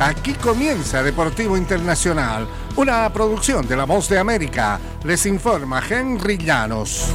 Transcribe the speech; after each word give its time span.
Aquí 0.00 0.34
comienza 0.34 1.02
Deportivo 1.02 1.56
Internacional, 1.56 2.46
una 2.76 3.12
producción 3.12 3.66
de 3.66 3.76
La 3.76 3.82
Voz 3.82 4.08
de 4.08 4.16
América. 4.16 4.78
Les 5.02 5.26
informa 5.26 5.82
Henry 5.90 6.38
Llanos. 6.38 7.12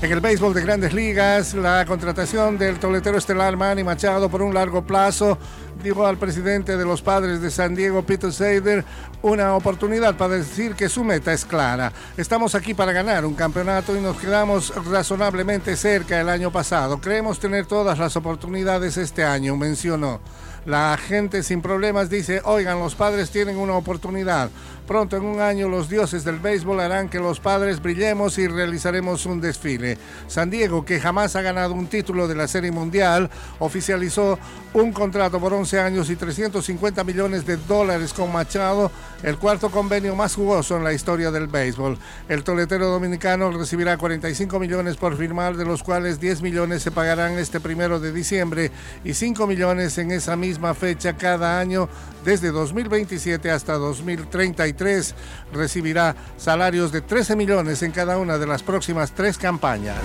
En 0.00 0.12
el 0.12 0.20
béisbol 0.20 0.54
de 0.54 0.62
grandes 0.62 0.94
ligas, 0.94 1.54
la 1.54 1.84
contratación 1.86 2.56
del 2.56 2.78
toletero 2.78 3.18
estelar 3.18 3.56
Manny 3.56 3.82
Machado 3.82 4.28
por 4.28 4.42
un 4.42 4.54
largo 4.54 4.84
plazo 4.84 5.36
dio 5.82 6.06
al 6.06 6.18
presidente 6.18 6.76
de 6.76 6.84
los 6.84 7.02
padres 7.02 7.40
de 7.40 7.50
San 7.50 7.74
Diego, 7.74 8.02
Peter 8.02 8.32
Seider, 8.32 8.84
una 9.22 9.54
oportunidad 9.54 10.16
para 10.16 10.34
decir 10.34 10.74
que 10.74 10.88
su 10.88 11.04
meta 11.04 11.32
es 11.32 11.44
clara. 11.44 11.92
Estamos 12.16 12.54
aquí 12.54 12.74
para 12.74 12.92
ganar 12.92 13.24
un 13.24 13.34
campeonato 13.34 13.96
y 13.96 14.00
nos 14.00 14.16
quedamos 14.16 14.72
razonablemente 14.86 15.76
cerca 15.76 16.20
el 16.20 16.28
año 16.28 16.50
pasado. 16.50 17.00
Creemos 17.00 17.38
tener 17.38 17.66
todas 17.66 17.98
las 17.98 18.16
oportunidades 18.16 18.96
este 18.96 19.24
año, 19.24 19.56
mencionó. 19.56 20.20
La 20.66 20.98
gente 20.98 21.42
sin 21.42 21.62
problemas 21.62 22.10
dice, 22.10 22.42
oigan, 22.44 22.78
los 22.78 22.94
padres 22.94 23.30
tienen 23.30 23.56
una 23.56 23.74
oportunidad. 23.74 24.50
Pronto 24.86 25.16
en 25.16 25.24
un 25.24 25.40
año 25.40 25.68
los 25.68 25.88
dioses 25.88 26.24
del 26.24 26.38
béisbol 26.38 26.80
harán 26.80 27.08
que 27.08 27.18
los 27.18 27.40
padres 27.40 27.80
brillemos 27.80 28.38
y 28.38 28.48
realizaremos 28.48 29.26
un 29.26 29.40
desfile. 29.40 29.98
San 30.26 30.50
Diego, 30.50 30.84
que 30.84 31.00
jamás 31.00 31.36
ha 31.36 31.42
ganado 31.42 31.74
un 31.74 31.86
título 31.86 32.26
de 32.26 32.34
la 32.34 32.48
Serie 32.48 32.70
Mundial, 32.70 33.30
oficializó 33.58 34.38
un 34.74 34.92
contrato 34.92 35.38
por 35.38 35.54
11 35.54 35.67
años 35.74 36.08
y 36.08 36.16
350 36.16 37.04
millones 37.04 37.44
de 37.44 37.56
dólares 37.56 38.14
con 38.14 38.32
Machado, 38.32 38.90
el 39.22 39.36
cuarto 39.36 39.70
convenio 39.70 40.14
más 40.14 40.34
jugoso 40.34 40.76
en 40.76 40.84
la 40.84 40.92
historia 40.92 41.30
del 41.30 41.48
béisbol. 41.48 41.98
El 42.28 42.44
toletero 42.44 42.86
dominicano 42.86 43.50
recibirá 43.50 43.98
45 43.98 44.58
millones 44.58 44.96
por 44.96 45.16
firmar, 45.16 45.56
de 45.56 45.64
los 45.64 45.82
cuales 45.82 46.20
10 46.20 46.40
millones 46.42 46.82
se 46.82 46.90
pagarán 46.90 47.38
este 47.38 47.60
primero 47.60 48.00
de 48.00 48.12
diciembre 48.12 48.70
y 49.04 49.14
5 49.14 49.46
millones 49.46 49.98
en 49.98 50.12
esa 50.12 50.36
misma 50.36 50.74
fecha 50.74 51.16
cada 51.16 51.58
año 51.58 51.88
desde 52.24 52.50
2027 52.50 53.50
hasta 53.50 53.74
2033. 53.74 55.14
Recibirá 55.52 56.14
salarios 56.36 56.92
de 56.92 57.00
13 57.00 57.36
millones 57.36 57.82
en 57.82 57.92
cada 57.92 58.16
una 58.16 58.38
de 58.38 58.46
las 58.46 58.62
próximas 58.62 59.12
tres 59.12 59.36
campañas. 59.36 59.98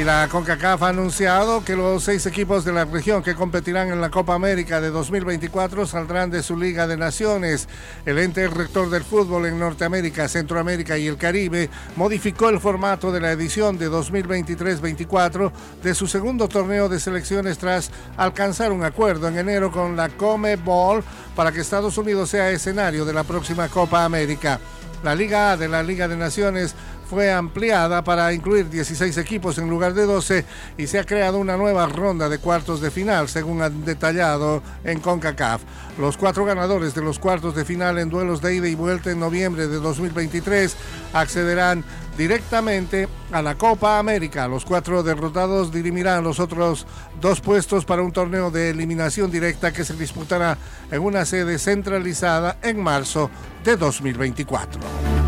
Y 0.00 0.04
la 0.04 0.26
CONCACAF 0.28 0.82
ha 0.82 0.88
anunciado 0.88 1.62
que 1.62 1.76
los 1.76 2.04
seis 2.04 2.24
equipos 2.24 2.64
de 2.64 2.72
la 2.72 2.86
región 2.86 3.22
que 3.22 3.34
competirán 3.34 3.92
en 3.92 4.00
la 4.00 4.08
Copa 4.08 4.32
América 4.32 4.80
de 4.80 4.88
2024 4.88 5.86
saldrán 5.86 6.30
de 6.30 6.42
su 6.42 6.56
Liga 6.56 6.86
de 6.86 6.96
Naciones. 6.96 7.68
El 8.06 8.18
ente 8.18 8.48
rector 8.48 8.88
del 8.88 9.04
fútbol 9.04 9.44
en 9.44 9.58
Norteamérica, 9.58 10.26
Centroamérica 10.26 10.96
y 10.96 11.06
el 11.06 11.18
Caribe 11.18 11.68
modificó 11.96 12.48
el 12.48 12.60
formato 12.60 13.12
de 13.12 13.20
la 13.20 13.32
edición 13.32 13.76
de 13.76 13.90
2023-24 13.90 15.52
de 15.82 15.94
su 15.94 16.06
segundo 16.06 16.48
torneo 16.48 16.88
de 16.88 16.98
selecciones 16.98 17.58
tras 17.58 17.90
alcanzar 18.16 18.72
un 18.72 18.84
acuerdo 18.84 19.28
en 19.28 19.36
enero 19.36 19.70
con 19.70 19.98
la 19.98 20.08
Comebol 20.08 21.04
para 21.36 21.52
que 21.52 21.60
Estados 21.60 21.98
Unidos 21.98 22.30
sea 22.30 22.48
escenario 22.48 23.04
de 23.04 23.12
la 23.12 23.24
próxima 23.24 23.68
Copa 23.68 24.06
América. 24.06 24.60
La 25.02 25.14
Liga 25.14 25.52
A 25.52 25.56
de 25.56 25.68
la 25.68 25.82
Liga 25.82 26.08
de 26.08 26.16
Naciones 26.16 26.74
fue 27.10 27.32
ampliada 27.32 28.04
para 28.04 28.32
incluir 28.32 28.70
16 28.70 29.18
equipos 29.18 29.58
en 29.58 29.68
lugar 29.68 29.94
de 29.94 30.06
12 30.06 30.44
y 30.78 30.86
se 30.86 31.00
ha 31.00 31.04
creado 31.04 31.38
una 31.38 31.56
nueva 31.56 31.86
ronda 31.86 32.28
de 32.28 32.38
cuartos 32.38 32.80
de 32.80 32.92
final, 32.92 33.28
según 33.28 33.62
han 33.62 33.84
detallado 33.84 34.62
en 34.84 35.00
CONCACAF. 35.00 35.60
Los 35.98 36.16
cuatro 36.16 36.44
ganadores 36.44 36.94
de 36.94 37.02
los 37.02 37.18
cuartos 37.18 37.56
de 37.56 37.64
final 37.64 37.98
en 37.98 38.10
duelos 38.10 38.40
de 38.40 38.54
ida 38.54 38.68
y 38.68 38.76
vuelta 38.76 39.10
en 39.10 39.18
noviembre 39.18 39.66
de 39.66 39.80
2023 39.80 40.76
accederán 41.12 41.84
directamente 42.16 43.08
a 43.32 43.42
la 43.42 43.56
Copa 43.56 43.98
América. 43.98 44.46
Los 44.46 44.64
cuatro 44.64 45.02
derrotados 45.02 45.72
dirimirán 45.72 46.22
los 46.22 46.38
otros 46.38 46.86
dos 47.20 47.40
puestos 47.40 47.84
para 47.84 48.02
un 48.02 48.12
torneo 48.12 48.52
de 48.52 48.70
eliminación 48.70 49.32
directa 49.32 49.72
que 49.72 49.84
se 49.84 49.94
disputará 49.94 50.56
en 50.92 51.02
una 51.02 51.24
sede 51.24 51.58
centralizada 51.58 52.58
en 52.62 52.80
marzo 52.80 53.30
de 53.64 53.76
2024 53.76 55.19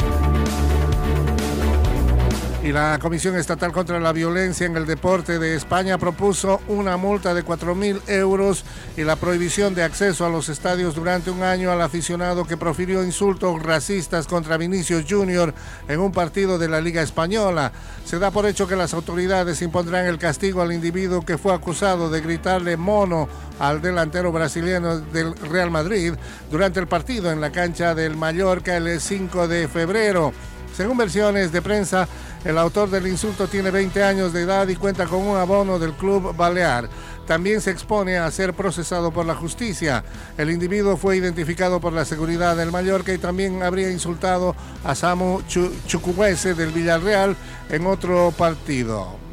y 2.62 2.71
la 2.71 2.99
Comisión 3.00 3.37
Estatal 3.37 3.73
contra 3.73 3.99
la 3.99 4.12
Violencia 4.12 4.67
en 4.67 4.77
el 4.77 4.87
Deporte 4.87 5.41
de 5.41 5.56
España 5.56 5.99
propuso 5.99 6.61
una 6.69 6.97
multa 6.97 7.34
de 7.34 7.45
4.000 7.45 8.09
euros 8.09 8.65
y 8.97 9.03
la 9.03 9.17
prohibición 9.17 9.75
de 9.75 9.83
acceso 9.83 10.25
a 10.25 10.31
los 10.31 10.49
estadios 10.49 10.95
durante 10.95 11.33
un 11.33 11.43
año 11.43 11.73
al 11.73 11.83
aficionado 11.83 12.45
que 12.45 12.56
profirió 12.56 13.03
insultos 13.03 13.61
racistas 13.61 14.28
contra 14.28 14.59
Vinicius 14.59 15.05
Junior 15.09 15.53
en 15.89 15.99
un 15.99 16.12
partido 16.12 16.56
de 16.56 16.69
la 16.69 16.81
Liga 16.81 17.03
Española. 17.03 17.73
Se 18.05 18.21
da 18.21 18.31
por 18.31 18.47
hecho 18.47 18.69
que 18.69 18.77
las 18.77 18.94
autoridades 18.94 19.61
impondrán 19.61 20.06
el 20.06 20.19
castigo 20.19 20.62
al 20.62 20.73
individuo 20.73 21.23
que 21.23 21.39
fue 21.39 21.53
acusado 21.53 22.11
de 22.11 22.21
gritarle 22.21 22.77
mono 22.77 23.29
al 23.59 23.83
delantero 23.83 24.31
brasileño 24.31 25.00
del 25.00 25.34
Real 25.34 25.73
Madrid 25.73 26.15
durante 26.49 26.79
el 26.79 26.87
partido 26.87 27.33
en 27.33 27.41
la 27.41 27.50
cancha 27.50 27.97
del 27.97 28.17
Mallorca 28.17 28.77
el 28.77 29.00
5 29.00 29.49
de 29.49 29.67
febrero. 29.67 30.33
Según 30.77 30.97
versiones 30.97 31.53
de 31.53 31.60
prensa, 31.62 32.09
el 32.44 32.59
autor 32.59 32.91
del 32.91 33.06
insulto 33.06 33.47
tiene 33.47 33.71
20 33.71 34.03
años 34.03 34.33
de 34.33 34.43
edad 34.43 34.66
y 34.69 34.77
cuenta 34.77 35.06
con 35.06 35.21
un 35.21 35.37
abono 35.37 35.78
del 35.78 35.93
club 35.93 36.34
Balear. 36.37 36.88
También 37.27 37.60
se 37.60 37.71
expone 37.71 38.19
a 38.19 38.31
ser 38.31 38.55
procesado 38.55 39.12
por 39.12 39.27
la 39.27 39.34
justicia. 39.34 40.03
El 40.37 40.50
individuo 40.50 40.97
fue 40.97 41.16
identificado 41.16 41.81
por 41.81 41.93
la 41.93 42.05
seguridad 42.05 42.56
del 42.56 42.72
Mallorca 42.72 43.12
y 43.12 43.19
también 43.19 43.62
habría 43.62 43.91
insultado 43.91 44.56
a 44.82 44.94
Samu 44.94 45.43
Chukwese 45.87 46.55
del 46.55 46.72
Villarreal 46.72 47.37
en 47.71 47.87
otro 47.87 48.32
partido. 48.37 49.31